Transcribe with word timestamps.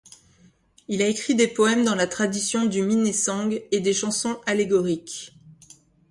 Il 0.87 1.03
a 1.03 1.07
écrit 1.07 1.35
des 1.35 1.47
poèmes 1.47 1.85
dans 1.85 1.93
la 1.93 2.07
tradition 2.07 2.65
du 2.65 2.81
Minnesang 2.81 3.51
et 3.71 3.81
des 3.81 3.93
chansons 3.93 4.41
allégoriques. 4.47 5.35